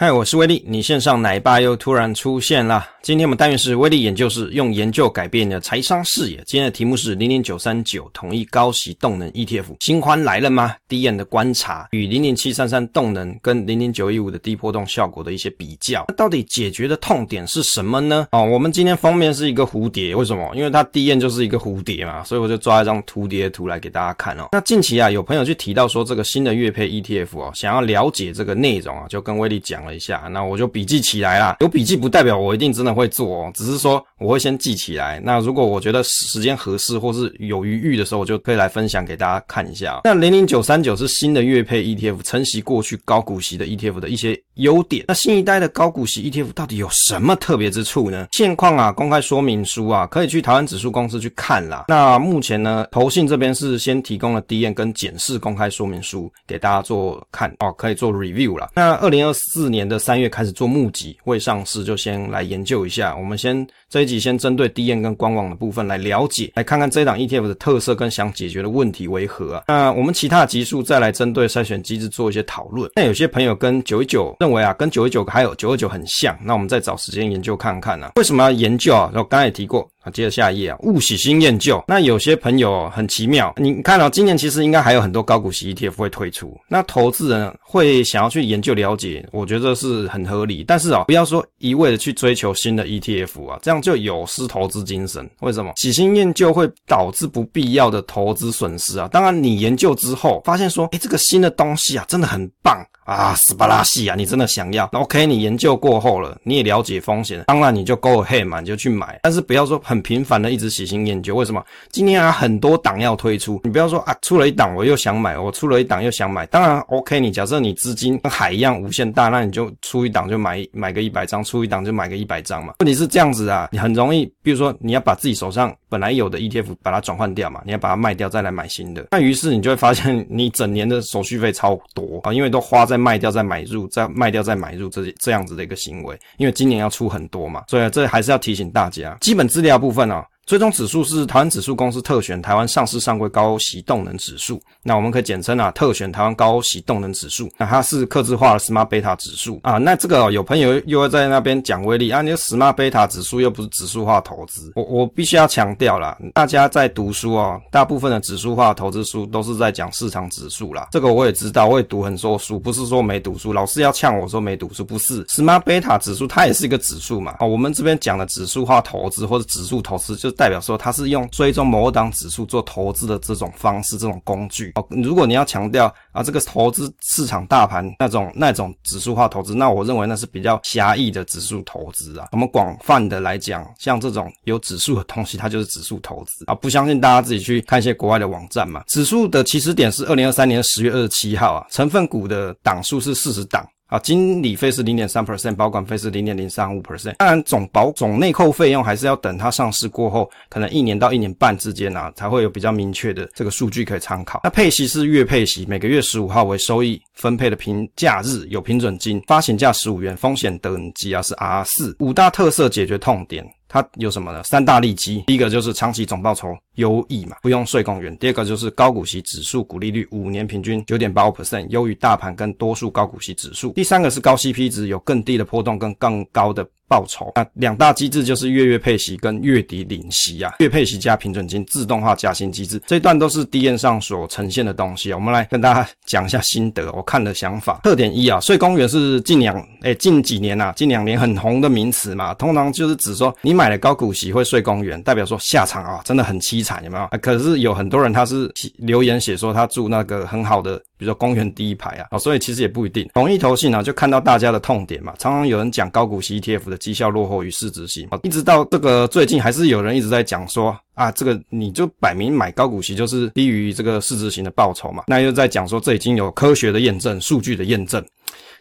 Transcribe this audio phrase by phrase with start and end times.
[0.00, 2.86] 嗨，我是威力，你线上奶爸又突然出现了。
[3.02, 6.36] 今天我们单元是威力研究室，用研究改变你的财商视野。
[6.46, 18.28] 今天的题目是零零九三九统一高息动能 ETF，新欢来了吗？DM 的观察与零零七三三动能跟零零九一五的低波动效果的一些比较，那到底解决的痛点是什么呢？
[18.30, 20.48] 哦，我们今天封面是一个蝴蝶，为什么？
[20.54, 24.50] 因为它 DM 就是一个蝴蝶嘛，所以我就抓一张蝴蝶图来给大家看哦。
[24.52, 31.56] 那近期啊，有朋友去提到说这个新的月配 ETF 哦，想要了解这个内容啊，就跟威力讲一下，那我就笔记起来啦。
[31.60, 35.20] 有笔记不代表我一定真的会做哦，只是说我会先记起来。
[35.24, 40.00] 那如果我觉得时间合适或是有余裕的时候，我就可以来分享给大家看一下。
[40.04, 45.04] 那零零九三九是新的月配 ETF，承袭过去高股息的 ETF 的一些优点。
[45.08, 48.28] 那新一代的高股息 ETF 到底有什么特别之处呢？
[48.32, 51.86] 现况啊，公开说明书啊，可以去台湾指数公司去看啦。
[51.88, 58.70] 那目前呢，投信这边是先提供了 DM 跟检视公开说明书给大家做看哦，可以做 review 啦。
[58.74, 63.16] 那二零二四年的三月开始做募集，未上市就先来研究一下。
[63.16, 69.62] 我们先这一集先针对 DM 跟官网的部分来了解，来看看这档 ETF 的特色跟想解决的问题为何啊？
[69.68, 72.90] 那我们其他的集数再来针对筛选机制做一些讨论。
[72.96, 79.10] 那有些朋友跟九一九认为啊，跟九一九还有九二九很像，那我们再找时间研究看看呢，为什么要研究啊？
[79.14, 79.86] 我刚才也提过。
[80.10, 81.82] 接着下一页啊，勿喜新厌旧。
[81.86, 90.64] 那有些朋友很奇妙，你看到、哦、今年其实应该还有很多高股息 ETF 会推出，那投资人会想要去研究了解，我觉得是很合理。
[90.66, 95.28] 但是啊、哦，不要说一味的去追求新的 ETF 啊，这样就有失投资精神。
[95.40, 95.72] 为什么？
[95.76, 99.08] 喜新厌旧会导致不必要的投资损失啊。
[99.12, 102.84] 当然，你研究之后发现说，诶，这个新的东西啊，真的很棒。
[103.04, 109.18] 啊，斯巴拉西啊，你真的想要？OK，你研究过后了，你也了解风险，当然你就 go ahead 嘛，你就去买。
[109.22, 111.34] 但是不要说很频繁的一直喜新厌旧。
[111.34, 111.64] 为什么？
[111.90, 116.46] 今天啊很多档要推出，你不要说啊出了一档我又想买，我出了一档又想买。
[116.46, 122.74] 当然 OK，你假设你资金跟海一样无限大，那你就出一档就买买个一百张，出一档就买个一百张嘛。
[122.80, 147.50] 问题是这样子啊，你很容易，比如说你要把自己手上本来有的 ETF 把它转换掉嘛，你要把它卖掉再来买新的，那于是你就会发现你整年的手续费超多啊，因为都花在卖掉再买入，再卖掉再买入这这样子的一个行为，因为今年要出很多嘛，所以这还是要提醒大家，基本资料部部分呢追踪指数是台湾指数公司特选台湾上市上柜高息动能指数，那我们可以简称啊特选台湾高息动能指数。
[147.58, 149.76] 那它是客制化的 Smart Beta 指数啊。
[149.76, 154.72] 那这个、有朋友又会在那边讲威力啊，你 Smart Beta 指数又不是指数化投资。
[154.74, 160.88] 我我必须要强调啦，大家在读书哦，大部分的指数化投资书都是在讲市场指数啦。
[160.90, 163.52] 这个我也知道，我也读很多书，不是说没读书。
[163.52, 167.32] 老师要呛我说没读书，不是 Smart Beta 指数它也是一个指数嘛。
[167.38, 170.32] 啊，我们这边讲的指数化投资或者指数投资就。
[170.38, 174.70] 代表说它是用追踪某档指数做投资的这种方式，这种工具。
[174.76, 182.28] 哦，如果你要强调啊，这个投资市场大盘那种那种指数化投资，那我认为那是比较狭义的指数投资啊。
[182.30, 186.54] 我们广泛的来讲，像这种有指数的东西，它就是指数投资啊。
[186.54, 188.84] 不相信大家自己去看一些国外的网站嘛。
[188.86, 193.66] 指数的起始点是二零二三年十月二十七号啊，成分股的档数是四十档。
[193.88, 197.14] 啊，经理费是零点三 percent，保管费是零点零三五 percent。
[197.16, 204.42] 当然，总保总内扣费用还是要等它上市过后，可能一年到一年半之间啊，才会有比较明确的这个数据可以参考。
[204.44, 211.96] 那配息是月配息，每个月十五号为收益分配的平价日，有平准金，发行价十五元，风险等级啊是 R 四。
[212.00, 214.42] 五大特色解决痛点，它有什么呢？
[214.42, 216.56] 三大利基，第一个就是长期总报酬。
[216.76, 218.16] 优异嘛，不用税共源。
[218.18, 223.72] 第二个就是高股息指数股利率五年平均九点八五 percent，优于大盘跟多数高股息指数。
[223.72, 227.30] 第三个是高 CP 值，有更低的波动跟更高的报酬。
[227.36, 235.16] 那两大机制就是月月配息跟月底领息啊，月配息加平准金自动化加薪机制，这一段都是 D N 上所呈现的东西啊。
[235.16, 237.80] 我们来跟大家讲一下心得，我看的想法。
[237.84, 246.82] 特点一啊，税公园是近两诶近几年啊，近两年很红的名词嘛，通常就是指说你买了高股息会税公园，代表说下场啊真的很凄惨。
[246.84, 247.18] 有没有？
[247.20, 253.08] 可是有很多人他是留言写说他住那个很好的，比如说公园第一排啊，所以其实也不一定。
[253.14, 268.04] 同一头信呢，就看到大家的痛点嘛，常常有人讲高股息 ETF 的绩效落后于市值型，一直到这个最近还是有人一直在讲说啊，这个你就摆明买高股息就是低于这个市值型的报酬嘛，那又在讲说这已经有科学的验证，数据的验证。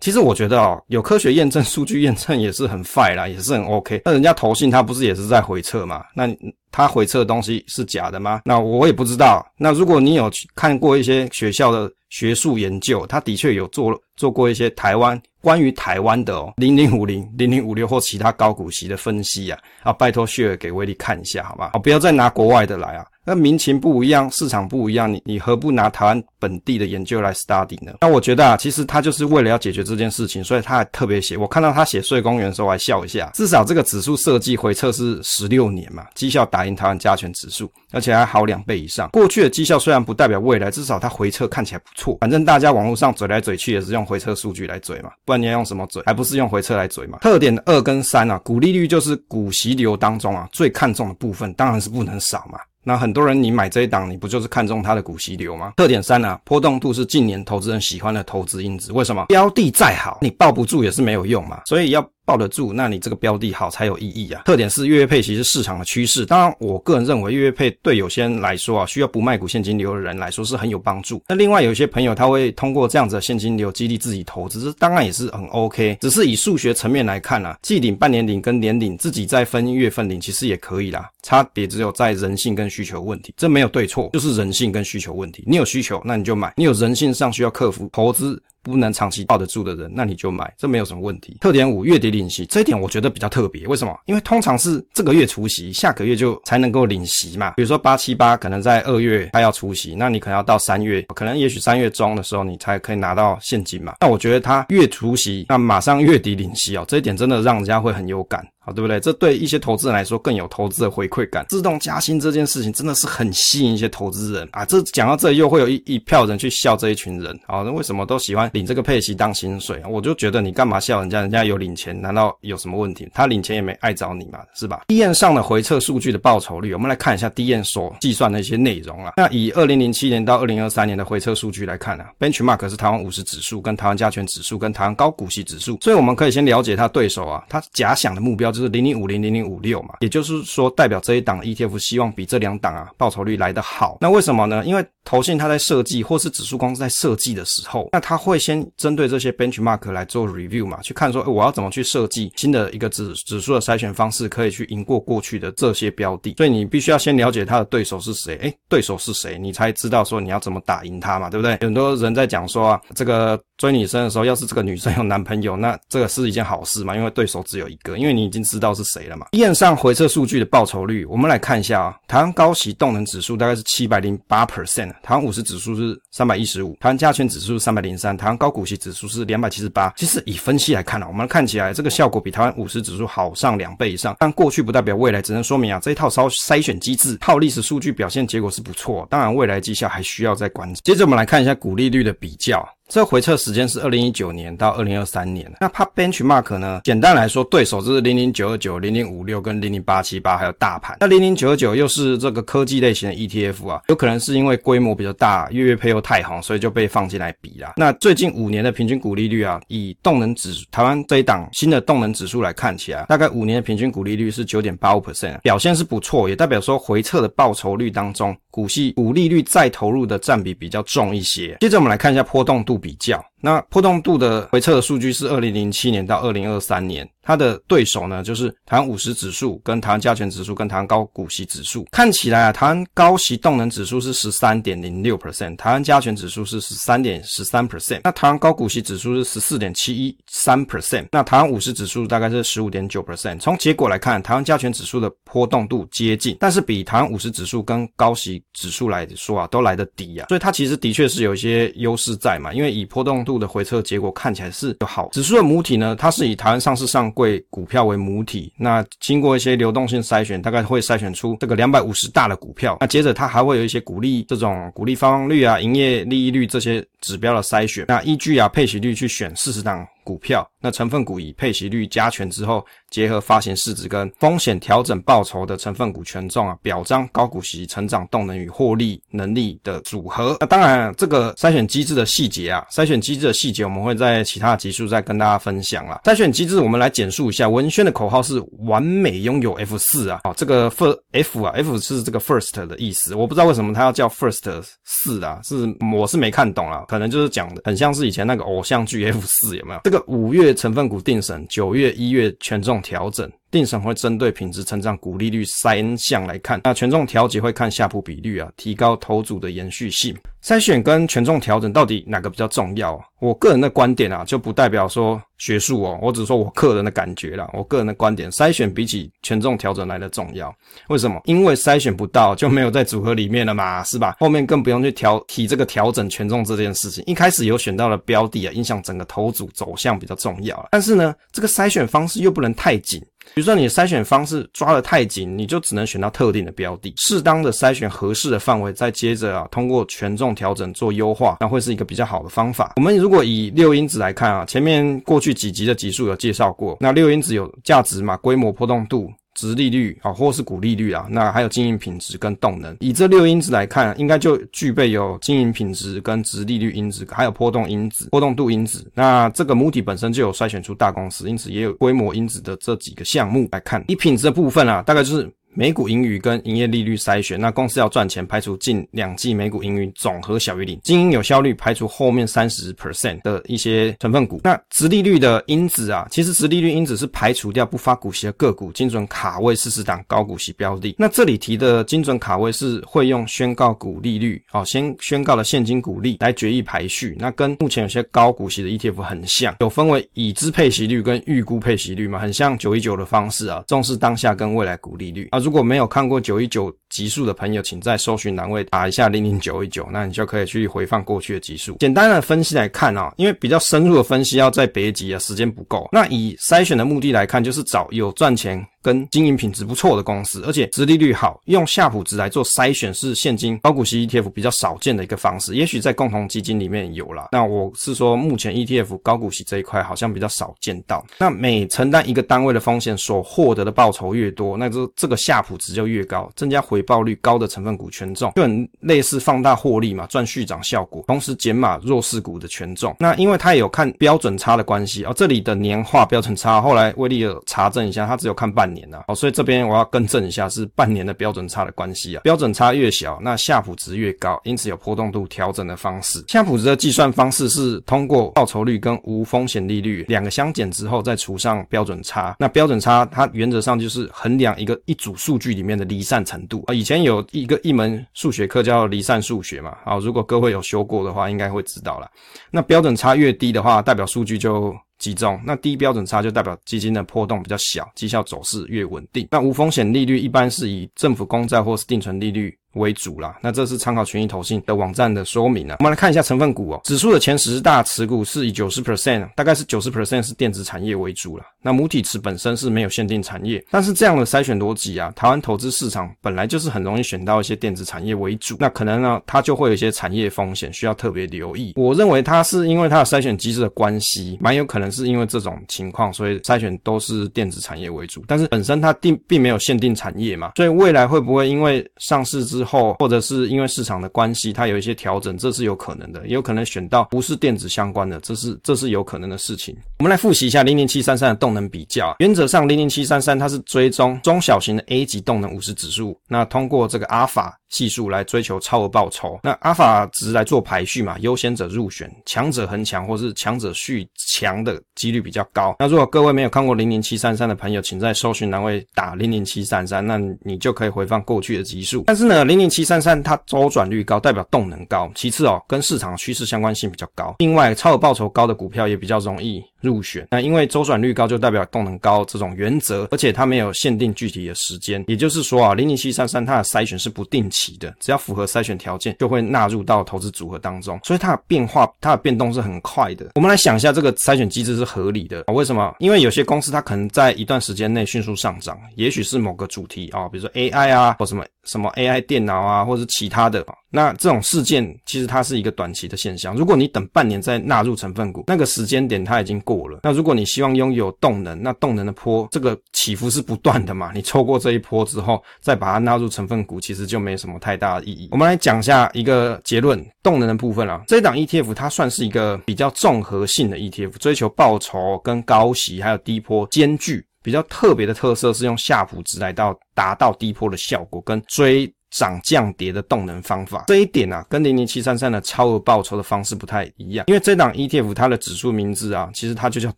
[0.00, 4.02] 其实我觉得哦，有科学验证、数据验证也是很 fine 啦， 也是很 OK。
[4.04, 6.04] 那人家投信他不是也是在回测吗？
[6.14, 6.28] 那
[6.70, 8.42] 他回测的东西是假的吗？
[8.44, 9.44] 那我也不知道。
[9.56, 21.70] 那如果你有看过一些学校的学术研究，他的确有做做过一些台湾关于台湾的哦，零零五零、零零五六或其他高股息的分析啊，啊，拜托 share 给威力看一下，好吧？
[21.72, 23.06] 好，不要再拿国外的来啊。
[23.26, 27.92] 那民情不一样，市场不一样，你你何不拿台湾本地的研究来 study 呢？
[28.00, 31.36] 那我觉得啊，其实他就是为了要解决这件事情，所以他还特别写。
[31.36, 33.28] 我看到他写税公园的时候，我还笑一下。
[33.34, 39.08] 至少这个指数设计回测是十六年嘛，绩效打赢台湾加权指数，而且还好两倍以上。
[39.10, 42.16] 过去的绩效虽然不代表未来，至少它回测看起来不错。
[42.20, 46.00] 反正大家网络上嘴来嘴去也是用回测数据来嘴嘛，不然你要用什么嘴？
[46.06, 47.18] 还不是用回测来嘴嘛？
[47.22, 52.58] 特点二跟三啊，股利率就是股息流当中啊最看重的部分，当然是不能少嘛。
[52.86, 55.72] 那很多人你买这一档，你不就是看中它的股息流吗？
[55.76, 58.92] 特点三啊，波动度是近年投资人喜欢的投资因子。
[58.92, 59.24] 为什么？
[59.26, 61.62] 标的再好，你抱不住也是没有用嘛。
[61.66, 62.08] 所以要。
[62.26, 64.42] 抱得住，那你这个标的好才有意义啊。
[64.44, 71.22] 特点是月月配息是市场的趋势，当然我个人认为月月配对有些人来说啊，需要不卖股现金流的人来说是很有帮助。
[71.28, 75.96] 那另外有些朋友他会通过这样子的现金流激励自己投资，这当然也是很 OK。
[76.00, 85.44] 只是以数学层面来看啊，季领、半年领跟年领自己再分月份领其实也可以啦，差别只有在人性跟需求问题，这没有对错，就是人性跟需求问题。
[85.46, 88.42] 你有需求那你就买，你有人性上需要克服投资。
[88.66, 91.36] 不能长期抱得住的人，那你就买，这没有什么问题。
[91.40, 93.64] 特点五，月底领息，这一点我觉得比较特别。
[93.68, 93.96] 为什么？
[94.06, 97.52] 因为通常是这个月除息，下个月就才能够领息嘛。
[97.52, 103.94] 比如说八七八，可能在二月他要除息，那你可能要到三月，可能也许三月中的时候你才可以拿到现金嘛。
[104.00, 108.44] 那我觉得他月除息，那马上月底领息哦，这一点真的让人家会很有感。
[108.66, 108.98] 好，对不对？
[108.98, 111.46] 这对一些投资人来说更有投资的回馈感。
[111.48, 114.64] 自动加薪这件事情真的是很吸引一些投资人啊！
[114.64, 117.32] 这讲到这又会有一一票人去笑这一群人。
[117.46, 119.88] 啊，那为什么都喜欢领这个配息当薪水啊？
[119.88, 121.20] 我就觉得你干嘛笑人家？
[121.20, 123.08] 人家有领钱，难道有什么问题？
[123.14, 129.12] 他领钱也没碍着你嘛，是吧？DN 上的回测数据的报酬率，我们来看一下 DN 所计算的一些内容啊。
[129.16, 138.52] 那以二零零七年到二零二三年的回测数据来看啊，Benchmark 是台湾五十指数、跟台湾加权指数、跟台湾高股息指数，所以我们可以先了解他对手啊，他假想的目标。
[138.56, 143.98] 就是零零五零零零五六嘛，也就是说，代表这一档 ETF 希望比这两档啊报酬率来得好。
[144.00, 144.64] 那为什么呢？
[144.64, 156.34] 因为投信它在设计，或是指数公司在设计的时候，那它会先针对这些 benchmark 来做 review 嘛，去看说，我要怎么去设计新的一个指指数的筛选方式，可以去赢过过去的这些标的。
[156.36, 161.56] 所以你必须要先了解它的对手是谁，诶，对手是谁，你才知道说你要怎么打赢他嘛，对不对？
[161.60, 169.26] 很多人在讲说啊，这个追女生的时候，要是这个女生有男朋友，那这个是一件好事嘛，因为对手只有一个，因为你已经知道是谁了嘛。
[169.32, 171.96] 验上回测数据的报酬率，我们来看一下啊。
[172.06, 179.92] 台湾高息动能指数大概是七百零八 percent，台湾五十指数是三百一十五，台湾加权指数是三百零三，台湾高股息指数是两百七十八。
[179.96, 184.14] 其实以分析来看啊，我们看起来这个效果比台湾五十指数好上两倍以上。
[184.18, 189.06] 但过去不代表未来，只能说明啊，这一套筛筛选机制套历史数据表现结果是不错。
[189.10, 190.80] 当然，未来绩效还需要再观察。
[190.84, 192.66] 接着我们来看一下股利率的比较。
[192.88, 195.52] 这回测时间是二零一九年到二零二三年。
[195.60, 196.80] 那它 benchmark 呢？
[196.84, 200.96] 简单来说，对手就是零零九二九、零零五六跟零零八七八，还有大盘。
[201.00, 207.74] 那零零九二九又是这个科技类型的 ETF 啊，有可能是因为规模比较大，月月配又太红，所以就被放进来比啦。
[207.76, 221.54] 那最近五年的平均股利率啊，以动能指台湾这一档新的动能指数来看起来，大概五年的平均股利率是九点八五 percent，表现是不错，也代表说回测的报酬率当中，股息股利率再投入的占比比较重一些。
[221.60, 223.22] 接着我们来看一下波动度比较。
[223.38, 227.06] 那波动度的回测的数据是二零零七年到二零二三年。
[227.22, 231.84] 它的对手呢，就是台湾五十指数、跟台湾加权指数、跟台湾高股息指数。
[231.90, 243.40] 看起来啊，台湾高息动能指数是十三点零六 percent，台湾加权指数是十三点十三 percent，那台湾高股息指数是十四点七一三 percent，那台湾五十指数大概是十五点九 percent。
[243.40, 255.08] 从结果来看，台湾加权指数的波动度接近，但是比台湾五十指数跟高息指数来说啊，都来得低啊，所以它其实的确是有一些优势在嘛，因为以波动度的回测结果看起来是就好。
[255.12, 262.78] 指数的母体呢，它是以台湾上市上柜股票为母体，那经过一些流动性筛选，大概会筛选出这个两百五十大的股票。
[262.80, 267.84] 那接着它还会有一些股利这种股利发放率啊、营业利益率这些指标的筛选。
[267.88, 270.48] 那依据啊配息率去选四十档股票。
[270.60, 280.36] 那成分股以配息率加权之后，结合发行市值跟风险调整报酬的成分股权重啊，表彰高股息成长动能与获利能力的组合。
[280.40, 286.00] 那当然，这个筛选机制的细节啊，筛选机制的细节我们会在其他的集数再跟大家分享啦。
[286.04, 299.80] 筛选机制我们来简述一下，文轩的口号是完美拥有 F 四啊，哦，这个 F F 啊，F 是这个 first 的意思，我不知道为什么它要叫 first 四啊，是我是没看懂啊，可能就是讲的很像是以前那个偶像剧 F 四有没有？
[299.84, 300.56] 这个五月。
[300.56, 303.30] 成分股定审，九月、一月权重调整。
[303.56, 310.14] 定审会针对品质成长股利率三项来看，那权重调节会看夏普比率啊，提高投组的延续性。
[310.44, 313.02] 筛选跟权重调整到底哪个比较重要？
[313.18, 317.50] 我个人的观点啊，就不代表说学术哦，我只说我个人的感觉啦。
[317.52, 320.54] 我个人的观点，筛选比起权重调整来的重要。
[320.88, 321.20] 为什么？
[321.24, 324.14] 因为筛选不到就没有在组合里面了嘛，是吧？
[324.20, 327.02] 后面更不用去调提这个调整权重这件事情。
[327.08, 330.68] 一开始有选到了标的啊，影响整个投组走向比较重要。
[330.70, 333.02] 但是呢，这个筛选方式又不能太紧。
[333.34, 336.94] 比如说，你的筛选方式抓得太紧，你就只能选到特定的标的。
[336.96, 342.72] 适当的筛选合适的范围，再接着啊，通过权重调整做优化，那会是一个比较好的方法。
[342.76, 349.12] 我们如果以六因子来看啊，前面过去几集的集数有介绍过，那六因子有价值嘛，规模、波动度。
[349.36, 352.76] 值利率啊，或是股利率啊，那还有经营品质跟动能。
[352.80, 358.90] 以这六因子来看，应该就具备有经营品质跟值利率因子，还有波动因子、波动度因子。
[358.94, 363.84] 那这个母体本身就有筛选出大公司，因此也有规模因子的这几个项目来看。
[363.86, 365.30] 以品质的部分啊，大概就是。
[365.58, 370.78] 每股盈余跟营业利率筛选，那公司要赚钱，排除近两季每股盈余总和小于零。
[370.84, 374.38] 经营有效率排除后面三十 percent 的一些成分股。
[374.44, 380.94] 那殖利率的因子啊，其实殖利率因子是排除掉不发股息的个股，精准卡位四十档高股息标的。
[380.98, 387.16] 那这里提的精准卡位是会用宣告股利率，哦，先宣告的现金股利来决议排序。
[387.18, 395.45] 那跟目前有些高股息的 ETF 很像，有分为已知配息率跟预估配息率嘛，很像九一九的方式啊，重视当下跟未来股利率啊。
[395.46, 401.76] 如果没有看过九一九集数的朋友，请在搜寻栏位打一下零零九一九，那你就可以去回放过去的集数。
[401.78, 405.88] 简单的分析来看啊，因为比较深入的分析要在别集啊，时间不够。
[405.92, 408.60] 那以筛选的目的来看，就是找有赚钱。
[408.86, 415.56] 跟经营品质不错的公司，而且殖利率好，用夏普值来做筛选是现今高股息 ETF 比较少见的一个方式。
[415.56, 421.04] 也许在共同基金里面有啦，那我是说目前 ETF 高股息这一块好像比较少见到。
[421.18, 432.94] 那每承担一个单位的风险，所获得的报酬越多，那这这个夏普值就越高，增加回报率高的成分股权重，就很类似放大获利嘛，赚续涨效果，同时减码弱势股的权重。
[433.00, 438.75] 那因为它也有看标准差的关系啊，这里的年化标准差，后来威力有查证一下，它只有看半年。
[438.76, 442.20] 年了，好，所以这边我要更正一下，是半年的标准差的关系啊。
[442.22, 446.22] 标准差越小，那夏普值越高，因此有波动度调整的方式。
[446.28, 452.36] 夏普值的计算方式是通过报酬率跟无风险利率两个相减之后，再除上标准差。
[452.38, 456.74] 那标准差它原则上就是衡量一个一组数据里面的离散程度啊。
[456.74, 462.10] 以前有一个一门数学课叫离散数学嘛，啊，如果各位有修过的话，应该会知道了。
[462.50, 469.28] 那标准差越低的话，代表数据就集中，那低标准差就代表基金的波动比较小，绩效走势越稳定。
[469.30, 475.76] 那无风险利率一般是以政府公债或是定存利率为主啦，那这是参考权益投信的网站的说明啊。
[475.80, 481.44] 我们来看一下成分股哦，指数的前十大持股是以九十 percent，大概是九十 percent 是电子产业为主了。
[481.62, 491.72] 那母体池本身是没有限定产业，但是这样的筛选逻辑啊，台湾投资市场本来就是很容易选到一些电子产业为主，那可能呢，它就会有一些产业风险需要特别留意。
[491.76, 498.22] 我认为它是因为它的筛选机制的关系，蛮有可能是因为这种情况，所以筛选都是电子产业为主。
[498.28, 509.74] 但是本身它并并没有限定产业嘛，所以未来会不会因为上市之，后或者是因为市场的关系，它有一些调整，这是有可能的，也有可能选到不是电子相关的，这是这是有可能的事情。
[510.00, 525.76] 我们来复习一下零零七三三的动能比较，原则上零零七三三它是追踪中小型的 A 级动能五十指数，那通过这个阿尔法系数来追求超额报酬，那阿尔法值来做排序嘛，优先者入选，强者恒强或是强者续强的几率比较高。
[525.78, 532.04] 那如果各位没有看过零零七三三的朋友，请在搜寻栏位打零零七三三，那你就可以回放过去的集数。
[532.06, 535.10] 但是呢，零零七三三它周转率高，代表动能高。
[535.14, 537.34] 其次哦，跟市场趋势相关性比较高。
[537.38, 540.26] 另外，超额报酬高的股票也比较容易入选。
[540.30, 545.04] 那因为周转率高就代表动能高这种原则，而且它没有限定具体的时间。
[545.06, 550.98] 也就是说啊，零零七三三它的筛选是不定期的，只要符合筛选条件，就会纳入到投资组合当中。
[551.04, 553.30] 所以它的变化、它的变动是很快的。
[553.36, 555.54] 我们来想一下，这个筛选机制是合理的啊？
[555.54, 555.94] 为什么？
[556.00, 561.44] 因为有些公司它可能在一段时间内迅速上涨，也许是某个主题啊，比如说 AI 啊，或什么。
[561.66, 566.54] 什么 AI 电脑啊，或者是其他的，那这种事件其实它是一个短期的现象。
[566.54, 570.00] 如果你等半年再纳入成分股，那个时间点它已经过了。
[570.02, 574.10] 那如果你希望拥有动能，那动能的波这个起伏是不断的嘛？
[574.14, 578.28] 你错过这一波之后，再把它纳入成分股，其实就没什么太大的意义。
[578.32, 587.24] 我们来讲一下一个结论：动能的部分啊，这一档 ETF 它算是一个比较综合性的 ETF，追求报酬跟高息还有低波兼具。
[587.42, 593.84] 比较特别的特色是用夏普值来到达到低波的效果，跟追涨降跌的动能方法。
[593.88, 597.24] 这一点啊，跟零零七三三的超额报酬的方式不太一样。
[597.28, 599.92] 因为这档 ETF 它的指数名字啊，其实它就叫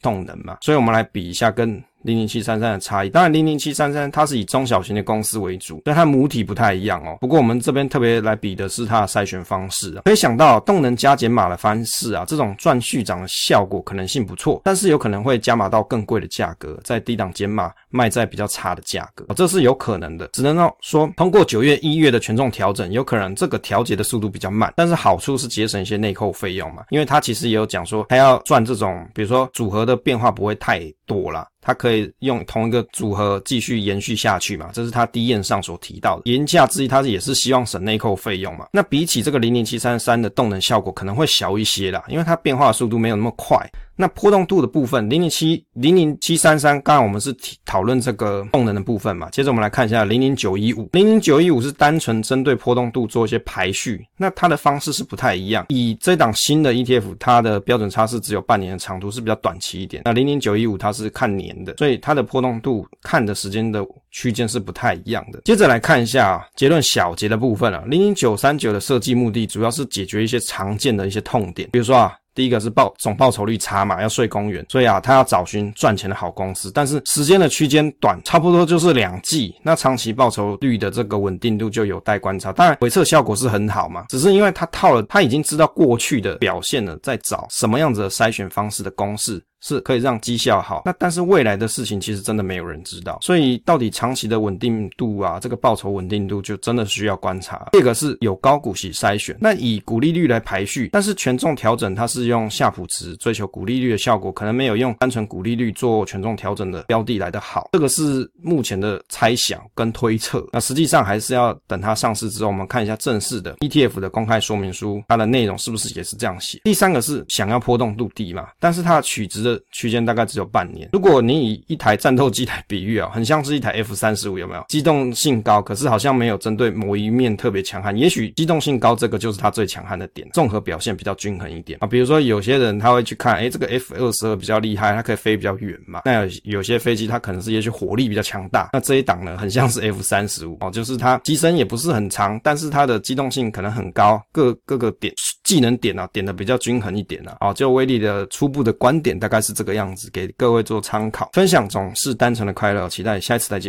[0.03, 1.83] 动能嘛，所以我们来比一下跟。
[2.09, 3.11] 零零七三三的差异。
[3.11, 7.19] 当然，零零七三三它是以中小型的公司为主，所以它母体不太一样哦。
[7.21, 20.27] 不过我们这边特别来比的是它的筛选方式，可以想到动能加减码的方式啊，这种赚续涨的效果可能性不错，但是有可能会加码到更贵的价格，在低档减码卖在比较差的价格，这是有可能的。
[20.33, 31.47] 只能说通过九月一月的权重调整，有可能这个调节的速度比较慢，但是好处是节省一些内扣费用嘛，因为它其实也有讲说，它要赚这种，比如说组合的变化不会太多啦。
[31.69, 36.23] 它可以用同一个组合继续延续下去嘛，这是它低验上所提到的。
[36.25, 38.67] 言下之意，它也是希望省内扣费用嘛。
[38.73, 43.59] 那比起这个零零七三三的动能效果可能会小一些啦，因为它变化速度没有那么快。
[44.01, 49.29] 那波动度的部分，零零七零零七三三，刚刚我们是讨论这个动能的部分嘛。
[49.31, 55.67] 接着我们来看一下零零九一五，零零九一五是单纯针对波动度做一些排序，那它的方式是不太一样。
[55.71, 60.05] 以这档新的 ETF，它的标准差是只有半年的长度，是比较短期一点。
[60.05, 65.41] 那零零九一五它是看年的，所以它的波动度看的时间的区间是不太一样的。
[65.45, 72.15] 接着来看一下结论小结的部分啊，零零九三九的设计目的主要是解决一些常见的一些痛点，比如说啊。
[72.39, 82.53] 第一个是报总报酬率差嘛，要睡公园，所以啊，他要找寻赚钱的好公司，但是时间的区间短，差不多就是两季，那长期报酬率的这个稳定度就有待观察。
[82.53, 89.43] 当然回测效果是很好嘛，只是因为他套了，他已经知道过去的表现了，在找什么样子的筛选方式的公式。
[89.61, 97.69] 是可以让绩效好，那但是未来的事情其实真的没有人知道，所以到底长期的稳定度啊，这个报酬稳定度就真的需要观察。
[97.73, 107.69] 第二个是有高股息筛选，那以股利率来排序，但是权重调整它是用夏普值追求股利率的效果，可能没有用单纯股利率做权重调整的标的来的好。
[107.73, 116.61] 这个是目前的猜想跟推测，那实际上还是要等它上市之后，我们看一下正式的 ETF 的公开说明书，它的内容是不是也是这样写。
[116.65, 119.61] 第三个是想要波动度低嘛，但是它的取值的。
[119.71, 120.89] 区间大概只有半年。
[120.93, 124.65] 如果你以一台战斗机来比喻啊，很像是一台 F 三十五，有没有？
[124.69, 127.97] 机动性高，可是好像没有针对某一面特别强悍。
[127.97, 131.87] 也许机动性高这个就是它最强悍的点，综合表现比较均衡一点啊。
[131.87, 136.03] 比如说有些人他会去看，哎，这个 F 二十二比较厉害，它可以飞比较远嘛。
[136.05, 145.13] 那有些飞机它可能是也许火力比较强大，那这一档呢，很像是 F 三十五哦，就是它机身也不是很长，但是它的机动性可能很高，各各个点
[145.45, 147.37] 技能点啊点的比较均衡一点啊。
[147.41, 151.31] 哦，就威力的初步的观点大概概是这个样子，给各位做参考。
[151.33, 153.67] 分享总是单纯的快乐，期待下一次再见。